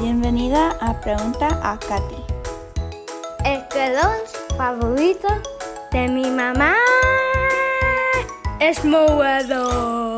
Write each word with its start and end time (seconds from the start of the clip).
Bienvenida 0.00 0.76
a 0.80 1.00
Pregunta 1.00 1.48
a 1.60 1.76
Katy. 1.76 2.22
El 3.44 3.66
color 3.68 4.16
favorito 4.56 5.26
de 5.90 6.06
mi 6.06 6.30
mamá 6.30 6.76
es 8.60 8.84
morado. 8.84 10.17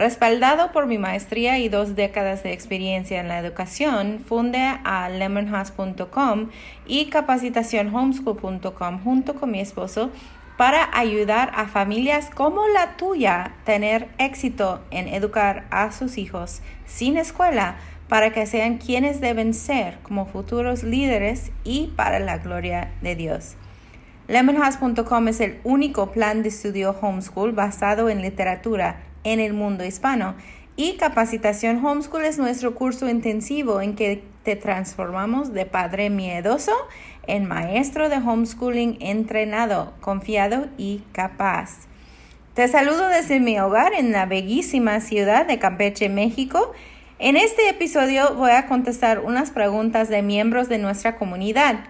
Respaldado 0.00 0.72
por 0.72 0.86
mi 0.86 0.96
maestría 0.96 1.58
y 1.58 1.68
dos 1.68 1.94
décadas 1.94 2.42
de 2.42 2.54
experiencia 2.54 3.20
en 3.20 3.28
la 3.28 3.38
educación, 3.38 4.18
fundé 4.26 4.62
a 4.82 5.10
lemonhouse.com 5.10 6.48
y 6.86 7.10
capacitacionhomeschool.com 7.10 9.04
junto 9.04 9.34
con 9.34 9.50
mi 9.50 9.60
esposo 9.60 10.10
para 10.56 10.88
ayudar 10.98 11.52
a 11.54 11.68
familias 11.68 12.30
como 12.34 12.66
la 12.68 12.96
tuya 12.96 13.56
tener 13.66 14.08
éxito 14.16 14.80
en 14.90 15.06
educar 15.06 15.66
a 15.70 15.92
sus 15.92 16.16
hijos 16.16 16.62
sin 16.86 17.18
escuela 17.18 17.76
para 18.08 18.32
que 18.32 18.46
sean 18.46 18.78
quienes 18.78 19.20
deben 19.20 19.52
ser 19.52 19.98
como 19.98 20.24
futuros 20.24 20.82
líderes 20.82 21.52
y 21.62 21.88
para 21.88 22.20
la 22.20 22.38
gloria 22.38 22.90
de 23.02 23.16
Dios. 23.16 23.56
Lemonhouse.com 24.28 25.28
es 25.28 25.40
el 25.40 25.60
único 25.62 26.10
plan 26.10 26.42
de 26.42 26.48
estudio 26.48 26.96
homeschool 27.02 27.52
basado 27.52 28.08
en 28.08 28.22
literatura 28.22 29.09
en 29.24 29.40
el 29.40 29.52
mundo 29.52 29.84
hispano. 29.84 30.34
Y 30.76 30.96
Capacitación 30.96 31.84
Homeschool 31.84 32.24
es 32.24 32.38
nuestro 32.38 32.74
curso 32.74 33.08
intensivo 33.08 33.80
en 33.80 33.94
que 33.94 34.22
te 34.44 34.56
transformamos 34.56 35.52
de 35.52 35.66
padre 35.66 36.08
miedoso 36.08 36.72
en 37.26 37.46
maestro 37.46 38.08
de 38.08 38.16
homeschooling 38.16 38.96
entrenado, 39.00 39.92
confiado 40.00 40.68
y 40.78 41.02
capaz. 41.12 41.86
Te 42.54 42.66
saludo 42.68 43.08
desde 43.08 43.40
mi 43.40 43.58
hogar 43.60 43.92
en 43.94 44.12
la 44.12 44.26
bellísima 44.26 45.00
ciudad 45.00 45.46
de 45.46 45.58
Campeche, 45.58 46.08
México. 46.08 46.72
En 47.18 47.36
este 47.36 47.68
episodio 47.68 48.34
voy 48.34 48.50
a 48.52 48.66
contestar 48.66 49.20
unas 49.20 49.50
preguntas 49.50 50.08
de 50.08 50.22
miembros 50.22 50.68
de 50.68 50.78
nuestra 50.78 51.16
comunidad. 51.16 51.80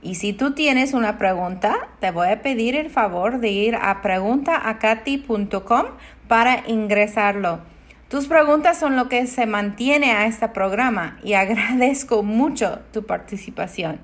Y 0.00 0.14
si 0.14 0.32
tú 0.32 0.54
tienes 0.54 0.94
una 0.94 1.18
pregunta, 1.18 1.88
te 2.00 2.10
voy 2.10 2.28
a 2.28 2.40
pedir 2.42 2.76
el 2.76 2.90
favor 2.90 3.40
de 3.40 3.50
ir 3.50 3.74
a 3.74 4.00
preguntaacati.com 4.00 5.86
para 6.28 6.62
ingresarlo. 6.68 7.60
Tus 8.08 8.26
preguntas 8.26 8.78
son 8.78 8.96
lo 8.96 9.08
que 9.08 9.26
se 9.26 9.46
mantiene 9.46 10.12
a 10.12 10.26
este 10.26 10.48
programa 10.48 11.18
y 11.22 11.32
agradezco 11.34 12.22
mucho 12.22 12.80
tu 12.92 13.04
participación. 13.04 14.00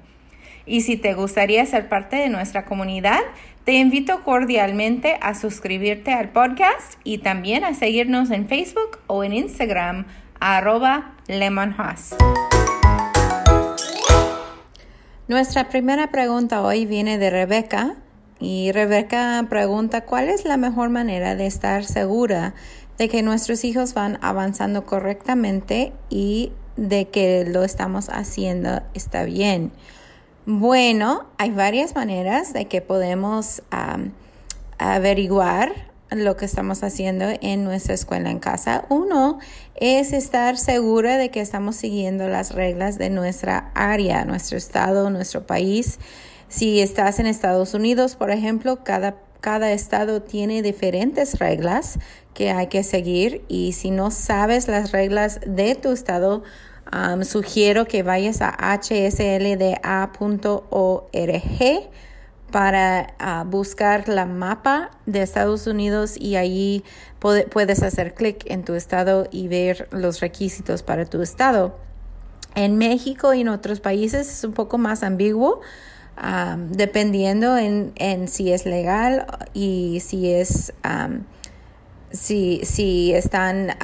Y 0.67 0.81
si 0.81 0.97
te 0.97 1.14
gustaría 1.14 1.64
ser 1.67 1.89
parte 1.89 2.17
de 2.17 2.29
nuestra 2.29 2.64
comunidad, 2.64 3.20
te 3.64 3.73
invito 3.73 4.23
cordialmente 4.25 5.19
a 5.20 5.34
suscribirte 5.34 6.12
al 6.12 6.31
podcast 6.31 6.98
y 7.05 7.19
también 7.19 7.64
a 7.64 7.75
seguirnos 7.75 8.31
en 8.31 8.48
Facebook 8.48 8.98
o 9.06 9.25
en 9.25 9.33
Instagram 9.33 10.06
arroba 10.41 11.14
lemonhouse. 11.29 12.14
Nuestra 15.27 15.70
primera 15.70 16.11
pregunta 16.11 16.61
hoy 16.61 16.84
viene 16.84 17.17
de 17.17 17.30
Rebeca 17.30 17.97
y 18.41 18.72
Rebeca 18.72 19.47
pregunta 19.48 20.03
cuál 20.03 20.28
es 20.28 20.44
la 20.44 20.58
mejor 20.58 20.91
manera 20.91 21.34
de 21.34 21.47
estar 21.47 21.86
segura 21.86 22.55
de 22.98 23.08
que 23.08 23.22
nuestros 23.22 23.64
hijos 23.64 23.95
van 23.95 24.19
avanzando 24.20 24.85
correctamente 24.85 25.95
y 26.11 26.52
de 26.77 27.08
que 27.08 27.46
lo 27.48 27.64
estamos 27.64 28.11
haciendo 28.11 28.83
está 28.92 29.24
bien. 29.24 29.73
Bueno, 30.45 31.24
hay 31.39 31.52
varias 31.52 31.95
maneras 31.95 32.52
de 32.52 32.67
que 32.67 32.83
podemos 32.83 33.62
averiguar 34.77 35.73
lo 36.19 36.36
que 36.36 36.45
estamos 36.45 36.83
haciendo 36.83 37.27
en 37.41 37.64
nuestra 37.64 37.95
escuela 37.95 38.30
en 38.30 38.39
casa. 38.39 38.85
Uno 38.89 39.39
es 39.75 40.13
estar 40.13 40.57
segura 40.57 41.17
de 41.17 41.30
que 41.30 41.41
estamos 41.41 41.77
siguiendo 41.77 42.29
las 42.29 42.55
reglas 42.55 42.98
de 42.98 43.11
nuestra 43.11 43.70
área, 43.75 44.24
nuestro 44.24 44.57
estado, 44.58 45.11
nuestro 45.11 45.47
país. 45.47 45.98
Si 46.48 46.80
estás 46.80 47.19
en 47.19 47.27
Estados 47.27 47.74
Unidos, 47.74 48.14
por 48.14 48.30
ejemplo, 48.30 48.85
cada, 48.85 49.17
cada 49.41 49.73
estado 49.73 50.23
tiene 50.23 50.63
diferentes 50.63 51.39
reglas 51.39 51.98
que 52.35 52.51
hay 52.51 52.67
que 52.69 52.83
seguir 52.83 53.45
y 53.48 53.73
si 53.73 53.91
no 53.91 54.11
sabes 54.11 54.69
las 54.69 54.92
reglas 54.92 55.41
de 55.47 55.74
tu 55.74 55.92
estado, 55.92 56.42
sugiero 57.23 57.86
que 57.86 58.03
vayas 58.03 58.41
a 58.41 58.51
hslda.org 58.80 59.80
para 62.55 63.15
ah, 63.19 63.42
buscar 63.45 64.09
la 64.09 64.27
mapa 64.27 64.92
de 65.07 65.23
Estados 65.23 65.67
Unidos 65.67 66.15
y 66.17 66.37
ahí 66.37 66.85
puedes 67.19 67.83
hacer 67.83 68.15
clic 68.15 68.45
en 68.47 68.65
tu 68.65 68.75
estado 68.75 69.27
y 69.33 69.48
ver 69.48 69.89
los 69.91 70.20
requisitos 70.20 70.85
para 70.85 71.05
tu 71.05 71.20
estado. 71.20 71.77
En 72.55 72.79
México 72.79 73.35
y 73.35 73.41
en 73.41 73.48
otros 73.48 73.81
países 73.81 74.31
es 74.31 74.45
un 74.45 74.53
poco 74.53 74.79
más 74.79 75.03
ambiguo, 75.03 75.63
dependiendo 76.69 77.59
en, 77.59 78.29
si 78.29 78.53
es 78.53 78.67
legal 78.67 79.27
y 79.53 79.98
si 79.98 80.31
es 80.31 80.73
si, 82.13 82.61
si 82.63 83.15
están 83.15 83.75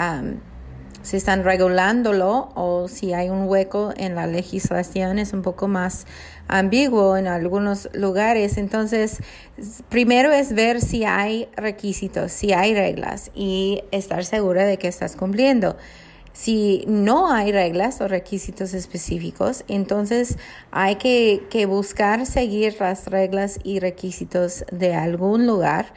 si 1.03 1.17
están 1.17 1.45
regulándolo 1.45 2.51
o 2.55 2.87
si 2.89 3.13
hay 3.15 3.31
un 3.31 3.49
hueco 3.49 3.93
en 3.97 4.15
la 4.15 4.27
legislación 4.27 5.19
es 5.19 5.33
un 5.33 5.43
poco 5.43 5.67
más 5.67 6.07
ambiguo 6.47 7.17
en 7.17 7.27
algunos 7.27 7.89
lugares. 7.95 8.59
Entonces, 8.59 9.19
primero 9.89 10.31
es 10.31 10.53
ver 10.53 10.81
si 10.81 11.05
hay 11.05 11.49
requisitos, 11.57 12.33
si 12.33 12.53
hay 12.53 12.75
reglas 12.75 13.31
y 13.35 13.83
estar 13.93 14.25
segura 14.25 14.65
de 14.65 14.77
que 14.77 14.89
estás 14.89 15.17
cumpliendo. 15.17 15.77
Si 16.33 16.85
no 16.87 17.33
hay 17.33 17.51
reglas 17.51 18.01
o 18.01 18.09
requisitos 18.09 18.73
específicos, 18.73 19.65
entonces 19.69 20.39
hay 20.71 20.97
que, 20.97 21.47
que 21.51 21.67
buscar 21.67 22.25
seguir 22.25 22.77
las 22.79 23.07
reglas 23.09 23.59
y 23.65 23.81
requisitos 23.81 24.65
de 24.71 24.95
algún 24.95 25.47
lugar 25.47 25.93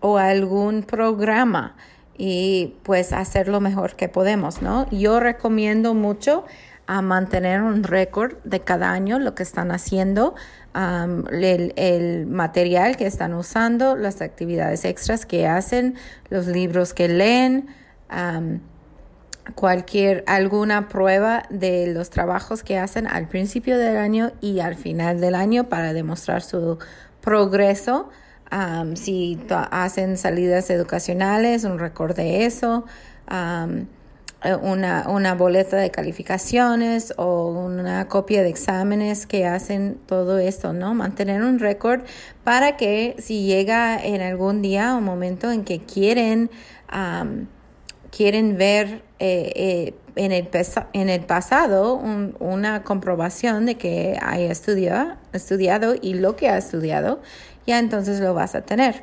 o 0.00 0.18
algún 0.18 0.82
programa 0.82 1.76
y 2.18 2.74
pues 2.82 3.12
hacer 3.12 3.48
lo 3.48 3.60
mejor 3.60 3.96
que 3.96 4.08
podemos, 4.08 4.62
¿no? 4.62 4.88
Yo 4.90 5.20
recomiendo 5.20 5.94
mucho 5.94 6.44
a 6.86 7.02
mantener 7.02 7.62
un 7.62 7.82
récord 7.82 8.36
de 8.44 8.60
cada 8.60 8.92
año 8.92 9.18
lo 9.18 9.34
que 9.34 9.42
están 9.42 9.72
haciendo, 9.72 10.34
el, 10.74 12.26
material 12.26 12.96
que 12.96 13.06
están 13.06 13.34
usando, 13.34 13.96
las 13.96 14.22
actividades 14.22 14.84
extras 14.84 15.26
que 15.26 15.46
hacen, 15.46 15.96
los 16.30 16.46
libros 16.46 16.94
que 16.94 17.08
leen, 17.08 17.68
cualquier 19.54 20.24
alguna 20.26 20.88
prueba 20.88 21.44
de 21.50 21.88
los 21.92 22.10
trabajos 22.10 22.62
que 22.62 22.78
hacen 22.78 23.06
al 23.06 23.28
principio 23.28 23.78
del 23.78 23.96
año 23.96 24.32
y 24.40 24.60
al 24.60 24.76
final 24.76 25.20
del 25.20 25.34
año 25.34 25.68
para 25.68 25.92
demostrar 25.92 26.42
su 26.42 26.78
progreso 27.20 28.10
si 28.94 29.38
hacen 29.70 30.16
salidas 30.16 30.70
educacionales, 30.70 31.64
un 31.64 31.78
récord 31.78 32.14
de 32.14 32.46
eso, 32.46 32.84
eh, 34.44 34.54
una, 34.54 35.08
una 35.08 35.34
boleta 35.34 35.76
de 35.78 35.90
calificaciones 35.90 37.14
o 37.16 37.48
una 37.48 38.06
copia 38.06 38.42
de 38.42 38.50
exámenes 38.50 39.26
que 39.26 39.46
hacen 39.46 39.98
todo 40.06 40.38
esto, 40.38 40.72
¿no? 40.72 40.94
Mantener 40.94 41.42
un 41.42 41.58
récord 41.58 42.02
para 42.44 42.76
que 42.76 43.16
si 43.18 43.46
llega 43.46 43.98
en 43.98 44.20
algún 44.20 44.62
día 44.62 44.94
o 44.94 45.00
momento 45.00 45.50
en 45.50 45.64
que 45.64 45.80
quieren, 45.80 46.50
quieren 48.10 48.56
ver 48.56 49.02
eh, 49.18 49.52
eh, 49.56 49.94
en, 50.16 50.32
el 50.32 50.48
en 50.92 51.08
el 51.08 51.20
pasado 51.20 51.94
una 51.94 52.82
comprobación 52.82 53.66
de 53.66 53.76
que 53.76 54.18
haya 54.20 54.50
estudiado, 54.50 55.14
estudiado 55.32 55.94
y 56.00 56.14
lo 56.14 56.36
que 56.36 56.48
ha 56.48 56.58
estudiado 56.58 57.20
ya 57.66 57.78
entonces 57.78 58.20
lo 58.20 58.34
vas 58.34 58.54
a 58.54 58.62
tener. 58.62 59.02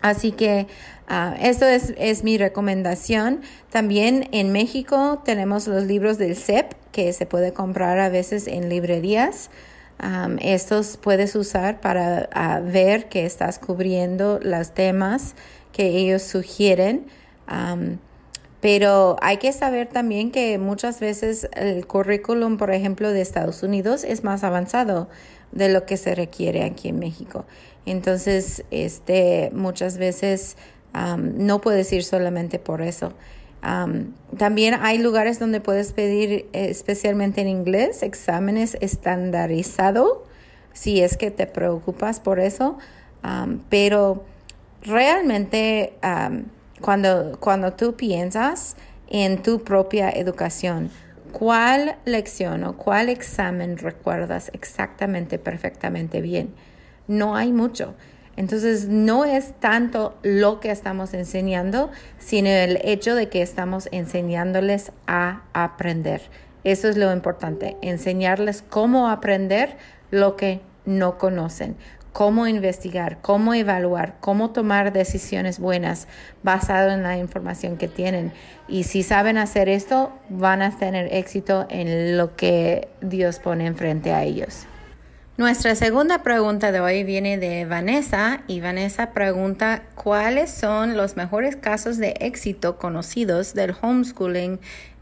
Así 0.00 0.32
que 0.32 0.66
uh, 1.10 1.34
esto 1.40 1.64
es, 1.64 1.94
es, 1.96 2.22
mi 2.22 2.38
recomendación. 2.38 3.40
También 3.70 4.28
en 4.32 4.52
México 4.52 5.22
tenemos 5.24 5.66
los 5.66 5.84
libros 5.84 6.18
del 6.18 6.36
CEP 6.36 6.72
que 6.92 7.12
se 7.12 7.26
puede 7.26 7.52
comprar 7.52 7.98
a 7.98 8.08
veces 8.08 8.46
en 8.46 8.68
librerías. 8.68 9.50
estos 10.40 10.96
puedes 10.96 11.34
usar 11.34 11.80
para 11.80 12.60
ver 12.60 13.08
que 13.08 13.26
estás 13.26 13.58
cubriendo 13.58 14.38
los 14.42 14.72
temas 14.72 15.34
que 15.72 15.88
ellos 15.88 16.22
sugieren. 16.22 17.06
Pero 18.60 19.16
hay 19.22 19.36
que 19.36 19.52
saber 19.52 19.88
también 19.88 20.30
que 20.30 20.58
muchas 20.58 20.98
veces 20.98 21.48
el 21.54 21.86
currículum, 21.86 22.56
por 22.56 22.72
ejemplo, 22.72 23.12
de 23.12 23.20
Estados 23.20 23.62
Unidos 23.62 24.04
es 24.04 24.24
más 24.24 24.42
avanzado 24.42 25.08
de 25.52 25.68
lo 25.68 25.86
que 25.86 25.96
se 25.96 26.14
requiere 26.14 26.64
aquí 26.64 26.88
en 26.88 26.98
México. 26.98 27.44
Entonces, 27.86 28.64
este, 28.70 29.50
muchas 29.54 29.96
veces 29.98 30.56
no 30.92 31.60
puedes 31.60 31.92
ir 31.92 32.02
solamente 32.02 32.58
por 32.58 32.82
eso. 32.82 33.12
también 34.36 34.74
hay 34.80 34.98
lugares 34.98 35.38
donde 35.38 35.60
puedes 35.60 35.92
pedir, 35.92 36.48
especialmente 36.52 37.40
en 37.40 37.48
inglés, 37.48 38.02
exámenes 38.02 38.76
estandarizados, 38.80 40.18
si 40.72 41.00
es 41.00 41.16
que 41.16 41.30
te 41.30 41.46
preocupas 41.46 42.20
por 42.20 42.40
eso. 42.40 42.78
pero 43.68 44.24
realmente, 44.82 45.94
cuando, 46.80 47.38
cuando 47.40 47.72
tú 47.72 47.94
piensas 47.94 48.76
en 49.08 49.42
tu 49.42 49.62
propia 49.64 50.10
educación, 50.10 50.90
¿cuál 51.32 51.96
lección 52.04 52.64
o 52.64 52.76
cuál 52.76 53.08
examen 53.08 53.78
recuerdas 53.78 54.50
exactamente, 54.52 55.38
perfectamente 55.38 56.20
bien? 56.20 56.54
No 57.06 57.36
hay 57.36 57.52
mucho. 57.52 57.94
Entonces, 58.36 58.86
no 58.86 59.24
es 59.24 59.52
tanto 59.58 60.16
lo 60.22 60.60
que 60.60 60.70
estamos 60.70 61.12
enseñando, 61.12 61.90
sino 62.18 62.48
el 62.48 62.78
hecho 62.84 63.16
de 63.16 63.28
que 63.28 63.42
estamos 63.42 63.88
enseñándoles 63.90 64.92
a 65.08 65.42
aprender. 65.54 66.22
Eso 66.62 66.88
es 66.88 66.96
lo 66.96 67.12
importante, 67.12 67.76
enseñarles 67.82 68.62
cómo 68.62 69.08
aprender 69.08 69.76
lo 70.10 70.36
que 70.36 70.60
no 70.84 71.18
conocen, 71.18 71.76
cómo 72.18 72.48
investigar, 72.48 73.18
cómo 73.22 73.54
evaluar, 73.54 74.16
cómo 74.18 74.50
tomar 74.50 74.92
decisiones 74.92 75.60
buenas 75.60 76.08
basado 76.42 76.90
en 76.90 77.04
la 77.04 77.16
información 77.16 77.76
que 77.76 77.86
tienen. 77.86 78.32
Y 78.66 78.82
si 78.82 79.04
saben 79.04 79.38
hacer 79.38 79.68
esto, 79.68 80.10
van 80.28 80.60
a 80.60 80.76
tener 80.76 81.14
éxito 81.14 81.68
en 81.70 82.16
lo 82.16 82.34
que 82.34 82.88
Dios 83.00 83.38
pone 83.38 83.66
enfrente 83.66 84.12
a 84.12 84.24
ellos. 84.24 84.66
Nuestra 85.36 85.76
segunda 85.76 86.24
pregunta 86.24 86.72
de 86.72 86.80
hoy 86.80 87.04
viene 87.04 87.38
de 87.38 87.64
Vanessa 87.66 88.40
y 88.48 88.60
Vanessa 88.60 89.12
pregunta 89.12 89.84
cuáles 89.94 90.50
son 90.50 90.96
los 90.96 91.14
mejores 91.14 91.54
casos 91.54 91.98
de 91.98 92.16
éxito 92.18 92.78
conocidos 92.78 93.54
del 93.54 93.76
homeschooling 93.80 94.58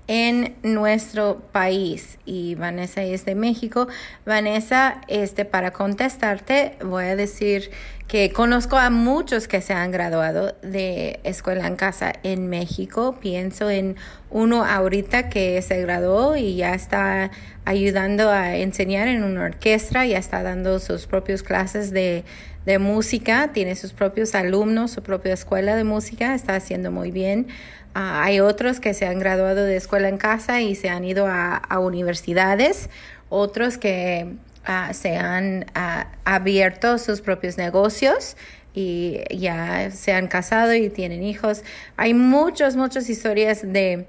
en 0.08 0.54
nuestro 0.62 1.40
país 1.52 2.18
y 2.24 2.54
Vanessa 2.54 3.02
es 3.02 3.24
de 3.24 3.34
México. 3.34 3.88
Vanessa, 4.24 5.00
este 5.08 5.44
para 5.44 5.72
contestarte 5.72 6.76
voy 6.84 7.04
a 7.04 7.16
decir 7.16 7.70
que 8.06 8.32
conozco 8.32 8.76
a 8.76 8.88
muchos 8.88 9.48
que 9.48 9.60
se 9.60 9.72
han 9.72 9.90
graduado 9.90 10.54
de 10.62 11.18
escuela 11.24 11.66
en 11.66 11.74
casa 11.74 12.12
en 12.22 12.48
México. 12.48 13.16
Pienso 13.20 13.68
en 13.68 13.96
uno 14.30 14.64
ahorita 14.64 15.28
que 15.28 15.60
se 15.62 15.80
graduó 15.82 16.36
y 16.36 16.56
ya 16.56 16.74
está 16.74 17.32
ayudando 17.64 18.30
a 18.30 18.56
enseñar 18.56 19.08
en 19.08 19.24
una 19.24 19.44
orquesta, 19.44 20.06
ya 20.06 20.18
está 20.18 20.44
dando 20.44 20.78
sus 20.78 21.06
propias 21.06 21.42
clases 21.42 21.90
de, 21.90 22.24
de 22.66 22.80
música, 22.80 23.52
tiene 23.52 23.76
sus 23.76 23.92
propios 23.92 24.34
alumnos, 24.34 24.90
su 24.90 25.02
propia 25.02 25.32
escuela 25.32 25.76
de 25.76 25.84
música, 25.84 26.34
está 26.34 26.56
haciendo 26.56 26.90
muy 26.90 27.12
bien. 27.12 27.46
Ah, 27.94 28.24
hay 28.24 28.40
otros 28.40 28.80
que 28.80 28.92
se 28.92 29.06
han 29.06 29.20
graduado 29.20 29.64
de 29.64 29.76
escuela 29.76 30.08
en 30.08 30.18
casa 30.18 30.60
y 30.60 30.74
se 30.74 30.90
han 30.90 31.04
ido 31.04 31.26
a, 31.28 31.62
universidades, 31.78 32.90
otros 33.28 33.78
que 33.78 34.34
ah, 34.64 34.92
se 34.92 35.16
han 35.16 35.66
ah, 35.74 36.08
abierto 36.24 36.98
sus 36.98 37.20
propios 37.20 37.56
negocios 37.56 38.36
y 38.74 39.20
ya 39.34 39.90
se 39.92 40.12
han 40.12 40.26
casado 40.26 40.74
y 40.74 40.90
tienen 40.90 41.22
hijos. 41.22 41.62
Hay 41.96 42.14
muchas, 42.14 42.76
muchas 42.76 43.08
historias 43.08 43.62
de, 43.62 44.06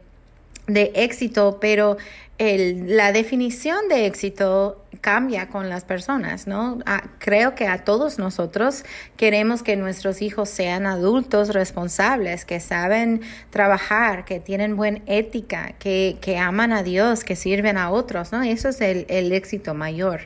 de 0.66 0.92
éxito, 0.96 1.60
pero 1.62 1.98
la 2.40 3.14
definición 3.14 3.88
de 3.88 4.06
éxito 4.06 4.84
cambia 5.02 5.48
con 5.48 5.70
las 5.70 5.84
personas, 5.84 6.48
¿no? 6.48 6.80
Ah, 6.86 7.04
creo 7.20 7.56
que 7.56 7.68
a 7.68 7.84
todos 7.84 8.20
nosotros 8.20 8.84
queremos 9.16 9.64
que 9.64 9.76
nuestros 9.76 10.22
hijos 10.22 10.50
sean 10.50 10.86
adultos 10.86 11.50
responsables, 11.50 12.46
que 12.46 12.60
saben 12.60 13.22
trabajar, 13.50 14.26
que 14.26 14.40
tienen 14.40 14.76
buena 14.76 15.02
ética, 15.06 15.74
que, 15.80 16.18
que 16.22 16.38
aman 16.38 16.72
a 16.72 16.84
Dios, 16.84 17.24
que 17.24 17.36
sirven 17.36 17.78
a 17.78 17.90
otros, 17.90 18.32
¿no? 18.32 18.44
Eso 18.44 18.70
es 18.70 18.82
el, 18.82 19.06
el 19.10 19.32
éxito 19.32 19.74
mayor. 19.74 20.22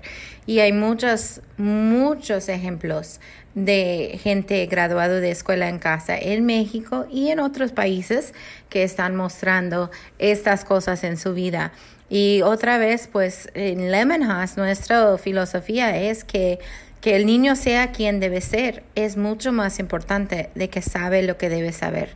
Y 0.45 0.59
hay 0.59 0.73
muchos, 0.73 1.41
muchos 1.57 2.49
ejemplos 2.49 3.19
de 3.53 4.19
gente 4.23 4.65
graduado 4.65 5.19
de 5.19 5.31
escuela 5.31 5.67
en 5.67 5.79
casa 5.79 6.17
en 6.17 6.45
México 6.45 7.05
y 7.11 7.29
en 7.29 7.39
otros 7.39 7.71
países 7.71 8.33
que 8.69 8.83
están 8.83 9.15
mostrando 9.15 9.91
estas 10.19 10.63
cosas 10.63 11.03
en 11.03 11.17
su 11.17 11.33
vida. 11.33 11.73
Y 12.13 12.41
otra 12.41 12.77
vez, 12.77 13.07
pues 13.09 13.47
en 13.53 13.89
Lemonhouse 13.89 14.57
nuestra 14.57 15.17
filosofía 15.17 15.95
es 15.95 16.25
que, 16.25 16.59
que 16.99 17.15
el 17.15 17.25
niño 17.25 17.55
sea 17.55 17.93
quien 17.93 18.19
debe 18.19 18.41
ser. 18.41 18.83
Es 18.95 19.15
mucho 19.15 19.53
más 19.53 19.79
importante 19.79 20.49
de 20.53 20.69
que 20.69 20.81
sabe 20.81 21.23
lo 21.23 21.37
que 21.37 21.47
debe 21.47 21.71
saber. 21.71 22.09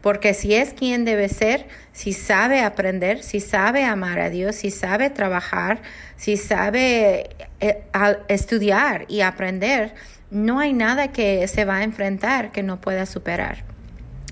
Porque 0.00 0.34
si 0.34 0.52
es 0.56 0.72
quien 0.72 1.04
debe 1.04 1.28
ser, 1.28 1.68
si 1.92 2.12
sabe 2.12 2.62
aprender, 2.62 3.22
si 3.22 3.38
sabe 3.38 3.84
amar 3.84 4.18
a 4.18 4.30
Dios, 4.30 4.56
si 4.56 4.72
sabe 4.72 5.10
trabajar, 5.10 5.80
si 6.16 6.36
sabe 6.36 7.30
eh, 7.60 7.84
estudiar 8.26 9.04
y 9.06 9.20
aprender, 9.20 9.94
no 10.28 10.58
hay 10.58 10.72
nada 10.72 11.12
que 11.12 11.46
se 11.46 11.64
va 11.64 11.76
a 11.76 11.84
enfrentar 11.84 12.50
que 12.50 12.64
no 12.64 12.80
pueda 12.80 13.06
superar. 13.06 13.75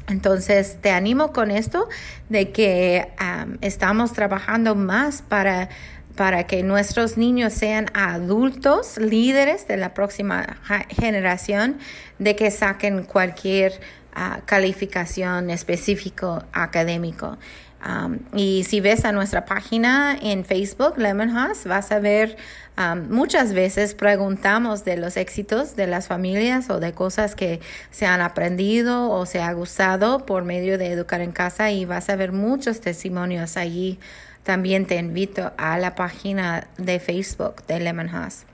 Entonces, 0.08 0.78
te 0.80 0.90
animo 0.90 1.32
con 1.32 1.50
esto 1.50 1.88
de 2.28 2.50
que 2.50 3.08
estamos 3.60 4.12
trabajando 4.12 4.74
más 4.74 5.22
para, 5.22 5.70
para 6.14 6.46
que 6.46 6.62
nuestros 6.62 7.16
niños 7.16 7.54
sean 7.54 7.86
adultos, 7.94 8.98
líderes 8.98 9.66
de 9.66 9.78
la 9.78 9.94
próxima 9.94 10.58
generación, 10.90 11.78
de 12.18 12.36
que 12.36 12.50
saquen 12.50 13.04
cualquier 13.04 13.80
ah, 14.14 14.40
calificación 14.44 15.48
específico 15.50 16.44
académico. 16.52 17.38
Y 18.34 18.64
si 18.64 18.81
ves 18.81 19.04
a 19.04 19.12
nuestra 19.12 19.44
página 19.44 20.16
en 20.20 20.44
Facebook, 20.44 20.94
Lemon 20.96 21.31
House, 21.32 21.64
vas 21.64 21.92
a 21.92 21.98
ver 21.98 22.36
muchas 23.10 23.52
veces 23.52 23.94
preguntamos 23.94 24.84
de 24.84 24.96
los 24.96 25.16
éxitos 25.16 25.76
de 25.76 25.86
las 25.86 26.08
familias 26.08 26.70
o 26.70 26.81
de 26.81 26.92
cosas 26.92 27.34
que 27.34 27.60
se 27.90 28.06
han 28.06 28.20
aprendido 28.20 29.10
o 29.10 29.26
se 29.26 29.42
ha 29.42 29.52
gustado 29.52 30.25
por 30.26 30.44
medio 30.44 30.78
de 30.78 30.90
educar 30.90 31.20
en 31.20 31.32
casa 31.32 31.70
y 31.70 31.84
vas 31.84 32.08
a 32.08 32.16
ver 32.16 32.32
muchos 32.32 32.81
testimonios 32.81 33.56
allí. 33.56 33.98
También 34.42 34.87
te 34.87 34.96
invito 34.96 35.52
a 35.56 35.78
la 35.78 35.94
página 35.94 36.66
de 36.78 37.00
Facebook 37.00 37.64
de 37.66 37.80
Lemon 37.80 38.08
House. 38.08 38.44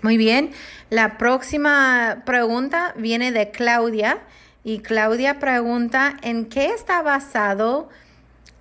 Muy 0.00 0.16
bien, 0.16 0.52
la 0.90 1.18
próxima 1.18 2.22
pregunta 2.24 2.94
viene 2.96 3.32
de 3.32 3.50
Claudia 3.50 4.18
y 4.64 4.80
Claudia 4.80 5.38
pregunta 5.38 6.16
en 6.22 6.46
qué 6.46 6.66
está 6.66 7.02
basado 7.02 7.88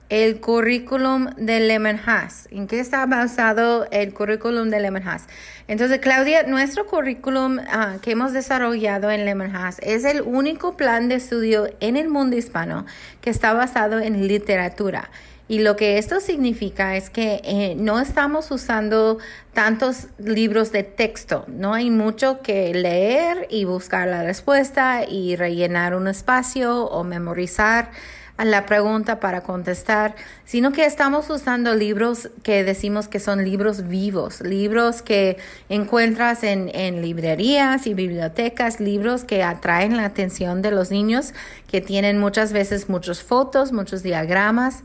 el 0.09 0.39
currículum 0.39 1.31
de 1.35 1.59
Lemon 1.59 1.97
House. 1.97 2.47
¿En 2.51 2.67
qué 2.67 2.79
está 2.79 3.05
basado 3.05 3.87
el 3.91 4.13
currículum 4.13 4.69
de 4.69 4.79
Lemon 4.79 5.03
House? 5.03 5.23
Entonces, 5.67 5.99
Claudia, 5.99 6.43
nuestro 6.43 6.85
currículum 6.85 7.59
ah, 7.69 7.97
que 8.01 8.11
hemos 8.11 8.31
desarrollado 8.31 9.11
en 9.11 9.25
Lemon 9.25 9.51
House 9.51 9.77
es 9.81 10.05
el 10.05 10.21
único 10.21 10.77
plan 10.77 11.09
de 11.09 11.15
estudio 11.15 11.69
en 11.81 11.97
el 11.97 12.09
mundo 12.09 12.37
hispano 12.37 12.85
que 13.21 13.29
está 13.29 13.53
basado 13.53 13.99
en 13.99 14.27
literatura. 14.27 15.09
Y 15.49 15.59
lo 15.59 15.77
que 15.77 15.97
esto 15.97 16.19
significa 16.19 16.97
es 16.97 17.09
que 17.09 17.39
eh, 17.43 17.75
no 17.77 18.01
estamos 18.01 18.51
usando 18.51 19.17
tantos 19.53 20.07
libros 20.17 20.73
de 20.73 20.83
texto, 20.83 21.45
no 21.47 21.73
hay 21.73 21.89
mucho 21.89 22.41
que 22.41 22.73
leer 22.73 23.47
y 23.49 23.63
buscar 23.63 24.09
la 24.09 24.23
respuesta 24.23 25.05
y 25.07 25.37
rellenar 25.37 25.95
un 25.95 26.09
espacio 26.09 26.85
o 26.85 27.05
memorizar 27.05 27.91
a 28.37 28.45
la 28.45 28.67
pregunta 28.67 29.19
para 29.19 29.41
contestar, 29.41 30.15
sino 30.45 30.71
que 30.71 30.85
estamos 30.85 31.29
usando 31.29 31.73
libros 31.73 32.29
que 32.43 32.63
decimos 32.63 33.07
que 33.07 33.19
son 33.19 33.43
libros 33.43 33.87
vivos, 33.87 34.41
libros 34.41 35.01
que 35.01 35.37
encuentras 35.69 36.43
en, 36.43 36.69
en 36.73 37.01
librerías 37.01 37.87
y 37.87 37.95
bibliotecas, 37.95 38.79
libros 38.79 39.23
que 39.23 39.43
atraen 39.43 39.97
la 39.97 40.05
atención 40.05 40.61
de 40.61 40.69
los 40.69 40.91
niños, 40.91 41.33
que 41.67 41.81
tienen 41.81 42.19
muchas 42.19 42.53
veces 42.53 42.89
muchas 42.89 43.23
fotos, 43.23 43.71
muchos 43.71 44.03
diagramas, 44.03 44.83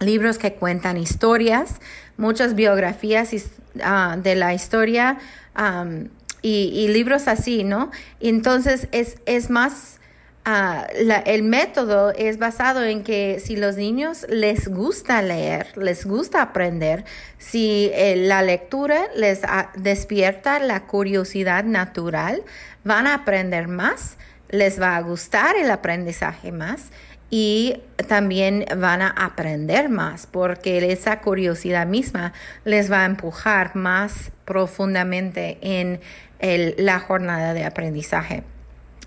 libros 0.00 0.38
que 0.38 0.54
cuentan 0.54 0.96
historias, 0.96 1.80
muchas 2.16 2.56
biografías 2.56 3.32
uh, 3.32 4.20
de 4.20 4.34
la 4.34 4.52
historia 4.52 5.18
um, 5.56 6.08
y, 6.42 6.72
y, 6.74 6.88
libros 6.88 7.28
así, 7.28 7.64
¿no? 7.64 7.90
Entonces 8.20 8.88
es, 8.90 9.16
es 9.26 9.48
más 9.48 10.00
Ah, 10.46 10.86
el 10.92 11.42
método 11.42 12.10
es 12.10 12.38
basado 12.38 12.84
en 12.84 13.02
que 13.02 13.40
si 13.40 13.56
los 13.56 13.76
niños 13.76 14.26
les 14.28 14.68
gusta 14.68 15.22
leer, 15.22 15.68
les 15.78 16.04
gusta 16.04 16.42
aprender, 16.42 17.06
si 17.38 17.90
eh, 17.94 18.14
la 18.16 18.42
lectura 18.42 19.06
les 19.16 19.40
ah, 19.44 19.72
despierta 19.74 20.58
la 20.58 20.80
curiosidad 20.86 21.64
natural, 21.64 22.42
van 22.84 23.06
a 23.06 23.14
aprender 23.14 23.68
más, 23.68 24.18
les 24.50 24.78
va 24.78 24.96
a 24.96 25.00
gustar 25.00 25.56
el 25.56 25.70
aprendizaje 25.70 26.52
más 26.52 26.90
y 27.30 27.80
también 28.06 28.66
van 28.76 29.00
a 29.00 29.08
aprender 29.08 29.88
más 29.88 30.26
porque 30.26 30.92
esa 30.92 31.22
curiosidad 31.22 31.86
misma 31.86 32.34
les 32.66 32.92
va 32.92 33.00
a 33.00 33.06
empujar 33.06 33.74
más 33.76 34.30
profundamente 34.44 35.56
en 35.62 36.00
la 36.76 37.00
jornada 37.00 37.54
de 37.54 37.64
aprendizaje. 37.64 38.44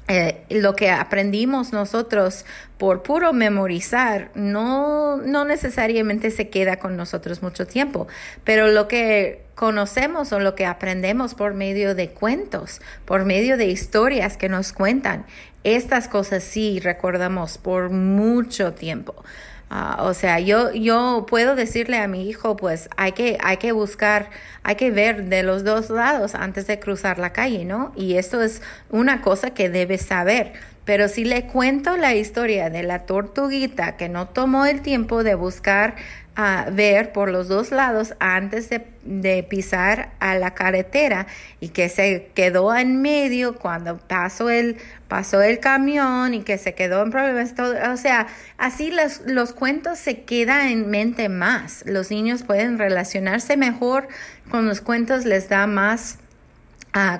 Eh, 0.10 0.46
lo 0.50 0.74
que 0.74 0.90
aprendimos 0.90 1.74
nosotros 1.74 2.46
por 2.78 3.04
puro 3.04 3.34
memorizar 3.34 4.32
no, 4.36 5.18
no 5.18 5.44
necesariamente 5.44 6.32
se 6.32 6.48
queda 6.48 6.78
con 6.78 6.96
nosotros 6.96 7.42
mucho 7.42 7.68
tiempo, 7.68 8.08
pero 8.46 8.70
lo 8.70 8.88
que 8.88 9.42
conocemos 9.56 10.32
o 10.32 10.40
lo 10.40 10.56
que 10.56 10.66
aprendemos 10.66 11.34
por 11.34 11.56
medio 11.56 11.94
de 11.94 12.12
cuentos, 12.12 12.80
por 13.04 13.26
medio 13.26 13.58
de 13.58 13.66
historias 13.66 14.38
que 14.38 14.48
nos 14.48 14.72
cuentan, 14.72 15.26
estas 15.66 16.08
cosas 16.08 16.44
sí 16.44 16.80
recordamos 16.80 17.58
por 17.58 17.90
mucho 17.90 18.72
tiempo. 18.74 19.26
Ah, 19.70 20.04
o 20.04 20.14
sea, 20.14 20.40
yo, 20.40 20.72
yo 20.72 21.26
puedo 21.30 21.56
decirle 21.56 21.98
a 21.98 22.08
mi 22.08 22.30
hijo, 22.30 22.56
pues 22.56 22.90
hay 22.96 23.12
que, 23.12 23.38
hay 23.44 23.58
que 23.58 23.74
buscar, 23.74 24.30
hay 24.64 24.76
que 24.76 24.92
ver 24.92 25.26
de 25.26 25.44
los 25.44 25.66
dos 25.66 25.90
lados 25.90 26.36
antes 26.36 26.68
de 26.68 26.80
cruzar 26.80 27.20
la 27.20 27.34
calle, 27.34 27.66
¿no? 27.66 27.92
Y 27.96 28.16
esto 28.16 28.42
es 28.42 28.62
una 28.90 29.22
cosa 29.22 29.50
que 29.52 29.70
debe 29.70 29.98
saber. 29.98 30.54
Pero 30.86 31.10
si 31.10 31.26
le 31.26 31.48
cuento 31.48 31.98
la 31.98 32.16
historia 32.16 32.70
de 32.70 32.82
la 32.82 33.06
tortuguita 33.06 33.98
que 33.98 34.08
no 34.08 34.30
tomó 34.30 34.66
el 34.66 34.82
tiempo 34.82 35.22
de 35.26 35.36
buscar 35.36 35.96
a 36.40 36.70
ver 36.72 37.14
por 37.14 37.32
los 37.32 37.48
dos 37.48 37.72
lados 37.72 38.14
antes 38.20 38.70
de, 38.70 39.44
pisar 39.50 40.12
a 40.20 40.36
la 40.36 40.54
carretera 40.54 41.26
y 41.60 41.70
que 41.70 41.90
se 41.90 42.30
quedó 42.36 42.76
en 42.76 43.02
medio 43.02 43.56
cuando 43.56 43.98
pasó 43.98 44.52
el, 44.52 44.78
pasó 45.08 45.42
el 45.42 45.60
camión 45.60 46.36
y 46.36 46.44
que 46.44 46.60
se 46.60 46.76
quedó 46.76 47.02
en 47.02 47.10
problemas. 47.10 47.56
Todo, 47.56 47.74
o 47.92 47.98
sea, 47.98 48.28
así 48.60 48.92
los, 48.92 49.22
los 49.26 49.54
cuentos 49.54 49.98
se 49.98 50.26
quedan 50.26 50.68
en 50.68 50.92
mente 50.92 51.28
más. 51.28 51.84
Los 51.88 52.12
niños 52.12 52.44
pueden 52.44 52.78
relacionarse 52.78 53.58
mejor 53.58 54.08
con 54.52 54.68
los 54.68 54.80
cuentos, 54.80 55.26
les 55.26 55.50
da 55.50 55.66
más 55.66 56.20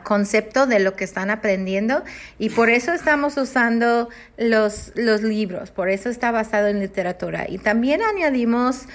concepto 0.04 0.68
de 0.68 0.80
lo 0.80 0.96
que 0.96 1.04
están 1.04 1.30
aprendiendo 1.30 2.04
y 2.40 2.50
por 2.50 2.70
eso 2.70 2.94
estamos 2.94 3.38
usando 3.38 4.10
los, 4.38 4.92
los 4.96 5.22
libros, 5.22 5.72
por 5.72 5.90
eso 5.90 6.10
está 6.10 6.32
basado 6.32 6.68
en 6.68 6.80
literatura. 6.80 7.46
Y 7.48 7.58
también 7.58 8.02
añadimos 8.02 8.86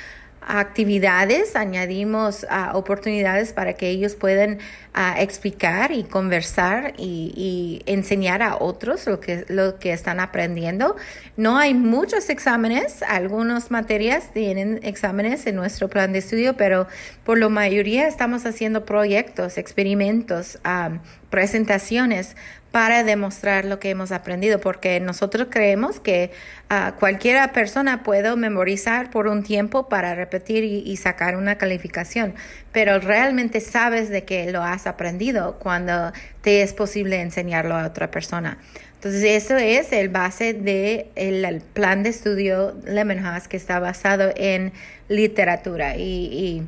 actividades, 0.47 1.57
añadimos 1.57 2.45
uh, 2.45 2.77
oportunidades 2.77 3.53
para 3.53 3.75
que 3.75 3.89
ellos 3.89 4.15
puedan 4.15 4.55
uh, 4.95 5.19
explicar 5.19 5.93
y 5.93 6.05
conversar 6.05 6.95
y, 6.97 7.33
y, 7.37 7.83
enseñar 7.91 8.43
a 8.43 8.57
otros 8.57 9.07
lo 9.07 9.21
que, 9.21 9.45
lo 9.49 9.79
que 9.79 9.93
están 9.93 10.21
aprendiendo. 10.21 10.97
No 11.37 11.59
hay 11.59 11.75
muchos 11.75 12.31
exámenes, 12.31 13.03
algunas 13.03 13.71
materias 13.71 14.33
tienen 14.33 14.81
exámenes 14.83 15.47
en 15.47 15.57
nuestro 15.57 15.89
plan 15.89 16.13
de 16.13 16.19
estudio, 16.19 16.57
pero 16.57 16.87
por 17.25 17.39
la 17.39 17.49
mayoría 17.49 18.07
estamos 18.07 18.47
haciendo 18.47 18.85
proyectos, 18.85 19.59
experimentos, 19.59 20.59
um, 20.65 20.99
presentaciones 21.33 22.37
para 22.71 23.05
demostrar 23.05 23.65
lo 23.65 23.81
que 23.81 23.91
hemos 23.91 24.13
aprendido, 24.13 24.61
porque 24.61 25.01
nosotros 25.01 25.49
creemos 25.51 25.99
que 25.99 26.31
uh, 26.71 26.93
cualquier 26.99 27.51
persona 27.53 28.03
puede 28.03 28.37
memorizar 28.37 29.11
por 29.11 29.27
un 29.27 29.43
tiempo 29.43 29.89
para 29.89 30.15
repetir 30.15 30.63
y, 30.63 30.97
sacar 30.97 31.37
una 31.37 31.57
calificación, 31.57 32.35
pero 32.71 32.99
realmente 32.99 33.61
sabes 33.61 34.11
de 34.11 34.25
que 34.25 34.53
lo 34.53 34.63
has 34.63 34.87
aprendido 34.87 35.59
cuando 35.59 36.13
te 36.43 36.63
es 36.63 36.75
posible 36.75 37.21
enseñarlo 37.21 37.75
a 37.75 37.87
otra 37.87 38.11
persona. 38.11 38.59
Entonces, 38.95 39.25
eso 39.25 39.57
es 39.57 39.91
el 39.93 40.11
base 40.11 40.53
del 40.53 41.09
el 41.17 41.61
plan 41.73 42.03
de 42.03 42.11
estudio 42.11 42.77
Lemonhouse 42.85 43.49
que 43.49 43.57
está 43.57 43.81
basado 43.81 44.33
en 44.37 44.73
literatura 45.09 45.97
y 45.97 46.63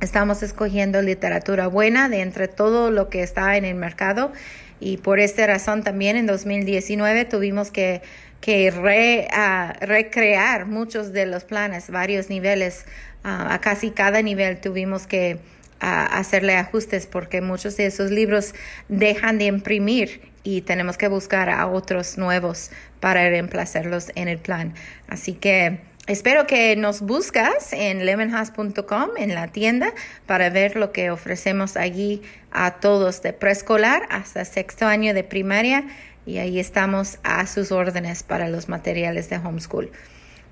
estamos 0.00 0.42
escogiendo 0.42 1.02
literatura 1.02 1.66
buena 1.66 2.08
de 2.08 2.20
entre 2.20 2.48
todo 2.48 2.90
lo 2.90 3.08
que 3.08 3.22
está 3.22 3.56
en 3.56 3.64
el 3.64 3.74
mercado 3.74 4.32
y 4.80 4.96
por 4.96 5.20
esta 5.20 5.46
razón 5.46 5.82
también 5.82 6.16
en 6.16 6.26
2019 6.26 7.26
tuvimos 7.26 7.70
que, 7.70 8.00
que 8.40 9.28
ah, 9.32 9.74
recrear 9.80 10.66
muchos 10.66 11.12
de 11.12 11.26
los 11.26 11.44
planes, 11.44 11.90
varios 11.90 12.30
niveles, 12.30 12.86
ah, 13.22 13.52
a 13.52 13.60
casi 13.60 13.90
cada 13.90 14.22
nivel 14.22 14.60
tuvimos 14.60 15.06
que 15.06 15.38
ah, 15.80 16.06
hacerle 16.06 16.56
ajustes 16.56 17.06
porque 17.06 17.42
muchos 17.42 17.76
de 17.76 17.86
esos 17.86 18.10
libros 18.10 18.54
dejan 18.88 19.36
de 19.38 19.44
imprimir 19.44 20.22
y 20.42 20.62
tenemos 20.62 20.96
que 20.96 21.08
buscar 21.08 21.50
a 21.50 21.66
otros 21.66 22.16
nuevos 22.16 22.70
para 23.00 23.28
reemplazarlos 23.28 24.10
en 24.14 24.28
el 24.28 24.38
plan. 24.38 24.72
Así 25.08 25.34
que 25.34 25.89
Espero 26.06 26.46
que 26.46 26.74
nos 26.76 27.02
buscas 27.02 27.72
en 27.72 28.04
lemonhouse.com 28.04 29.10
en 29.16 29.34
la 29.34 29.48
tienda 29.48 29.92
para 30.26 30.50
ver 30.50 30.74
lo 30.74 30.92
que 30.92 31.10
ofrecemos 31.10 31.76
allí 31.76 32.22
a 32.50 32.80
todos 32.80 33.22
de 33.22 33.32
preescolar 33.32 34.08
hasta 34.10 34.44
sexto 34.44 34.86
año 34.86 35.14
de 35.14 35.22
primaria 35.22 35.84
y 36.26 36.38
ahí 36.38 36.58
estamos 36.58 37.18
a 37.22 37.46
sus 37.46 37.70
órdenes 37.70 38.22
para 38.22 38.48
los 38.48 38.68
materiales 38.68 39.30
de 39.30 39.36
homeschool. 39.36 39.92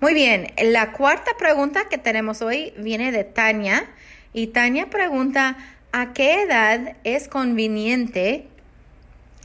Muy 0.00 0.14
bien, 0.14 0.52
la 0.62 0.92
cuarta 0.92 1.32
pregunta 1.38 1.88
que 1.88 1.98
tenemos 1.98 2.40
hoy 2.40 2.72
viene 2.76 3.10
de 3.10 3.24
Tania 3.24 3.84
y 4.32 4.48
Tania 4.48 4.90
pregunta, 4.90 5.56
¿a 5.90 6.12
qué 6.12 6.42
edad 6.42 6.94
es 7.02 7.26
conveniente, 7.26 8.46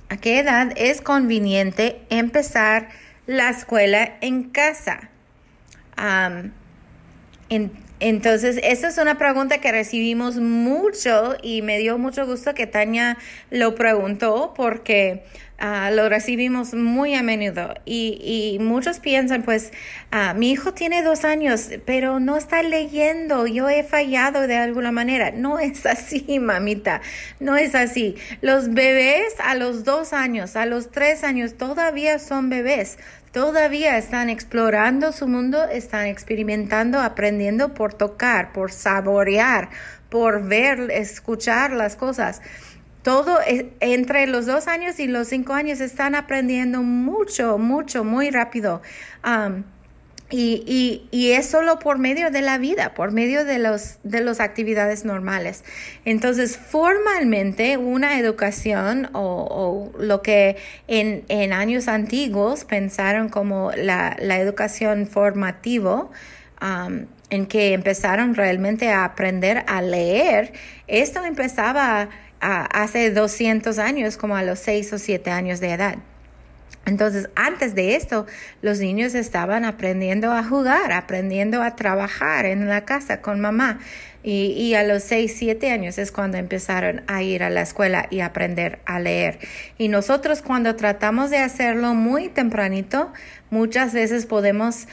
a 0.09 0.17
qué 0.17 0.39
edad 0.39 0.73
es 0.75 1.01
conveniente 1.01 2.01
empezar 2.09 2.89
la 3.25 3.49
escuela 3.49 4.17
en 4.21 4.43
casa? 4.43 5.09
Entonces, 7.99 8.59
esa 8.63 8.87
es 8.87 8.97
una 8.97 9.17
pregunta 9.17 9.59
que 9.59 9.71
recibimos 9.71 10.37
mucho 10.37 11.35
y 11.41 11.61
me 11.61 11.77
dio 11.77 11.97
mucho 11.97 12.25
gusto 12.25 12.53
que 12.53 12.67
Tania 12.67 13.17
lo 13.49 13.75
preguntó 13.75 14.53
porque 14.55 15.23
Ah, 15.65 15.91
lo 15.91 16.09
recibimos 16.09 16.73
muy 16.73 17.15
a 17.15 17.23
menudo 17.23 17.73
y, 17.85 18.19
y 18.21 18.59
muchos 18.59 18.99
piensan, 18.99 19.43
pues, 19.43 19.71
ah, 20.11 20.33
mi 20.33 20.51
hijo 20.51 20.73
tiene 20.73 21.03
dos 21.03 21.23
años, 21.23 21.69
pero 21.85 22.19
no 22.19 22.35
está 22.35 22.63
leyendo, 22.63 23.47
yo 23.47 23.69
he 23.69 23.83
fallado 23.83 24.45
de 24.45 24.57
alguna 24.57 24.91
manera. 24.91 25.31
No 25.31 25.59
es 25.59 25.85
así, 25.85 26.39
mamita, 26.41 27.01
no 27.39 27.55
es 27.55 27.75
así. 27.75 28.15
Los 28.41 28.73
bebés 28.73 29.35
a 29.41 29.55
los 29.55 29.85
dos 29.85 30.11
años, 30.11 30.57
a 30.57 30.65
los 30.65 30.91
tres 30.91 31.23
años, 31.23 31.53
todavía 31.53 32.19
son 32.19 32.49
bebés. 32.49 32.97
Todavía 33.33 33.97
están 33.97 34.29
explorando 34.29 35.11
su 35.11 35.27
mundo, 35.27 35.63
están 35.63 36.05
experimentando, 36.05 36.99
aprendiendo 36.99 37.73
por 37.73 37.95
tocar, 37.95 38.53
por 38.53 38.71
saborear, 38.71 39.69
por 40.09 40.47
ver, 40.47 40.91
escuchar 40.91 41.71
las 41.71 41.95
cosas 41.95 42.41
todo 43.01 43.39
entre 43.81 44.27
los 44.27 44.45
dos 44.45 44.67
años 44.67 44.97
y 44.99 45.07
los 45.07 45.27
cinco 45.27 45.53
años 45.53 45.81
están 45.81 46.15
aprendiendo 46.15 46.81
mucho, 46.83 47.57
mucho, 47.57 48.05
muy 48.05 48.29
rápido. 48.29 48.81
Y, 50.35 50.63
y, 50.65 51.07
y, 51.11 51.33
es 51.33 51.47
solo 51.47 51.77
por 51.77 51.99
medio 51.99 52.31
de 52.31 52.41
la 52.41 52.57
vida, 52.57 52.95
por 52.95 53.11
medio 53.11 53.45
de 53.45 53.59
los 53.59 53.99
de 54.01 54.19
las 54.21 54.39
actividades 54.39 55.05
normales. 55.05 55.63
Entonces, 56.05 56.57
formalmente, 56.57 57.77
una 57.77 58.17
educación 58.17 59.11
o, 59.13 59.91
lo 59.99 60.23
que 60.23 60.57
en, 60.87 61.23
en, 61.27 61.53
años 61.53 61.87
antiguos 61.87 62.65
pensaron 62.65 63.29
como 63.29 63.73
la, 63.73 64.17
la 64.19 64.39
educación 64.39 65.05
formativa, 65.05 66.09
en 67.29 67.45
que 67.45 67.73
empezaron 67.73 68.33
realmente 68.33 68.89
a 68.89 69.05
aprender 69.05 69.63
a 69.67 69.83
leer, 69.83 70.53
esto 70.87 71.23
empezaba 71.23 72.09
hace 72.39 73.11
200 73.11 73.77
años, 73.77 74.17
como 74.17 74.35
a 74.35 74.41
los 74.41 74.57
6 74.57 74.93
o 74.93 74.97
7 74.97 75.29
años 75.29 75.59
de 75.59 75.73
edad. 75.73 75.97
Entonces, 76.85 77.29
antes 77.35 77.75
de 77.75 77.95
esto, 77.95 78.25
los 78.61 78.79
niños 78.79 79.15
estaban 79.15 79.63
aprendiendo 79.63 80.31
a 80.33 80.43
jugar, 80.43 80.91
aprendiendo 80.91 81.61
a 81.61 81.75
trabajar 81.75 82.45
en 82.45 82.67
la 82.67 82.83
casa 82.83 83.21
con 83.21 83.39
mamá. 83.39 83.79
Y, 84.25 84.73
a 84.75 84.83
los 84.83 85.03
6, 85.03 85.35
7 85.37 85.69
años 85.69 85.97
es 85.97 86.13
cuando 86.13 86.37
empezaron 86.37 87.03
a 87.07 87.21
ir 87.21 87.43
a 87.43 87.49
la 87.49 87.61
escuela 87.61 88.07
y 88.09 88.21
aprender 88.21 88.79
a 88.85 89.01
leer. 89.01 89.39
Y 89.77 89.89
nosotros 89.89 90.41
cuando 90.41 90.77
tratamos 90.77 91.29
de 91.29 91.39
hacerlo 91.39 91.93
muy 91.93 92.29
tempranito, 92.29 93.11
muchas 93.49 93.93
veces 93.93 94.25
podemos 94.25 94.87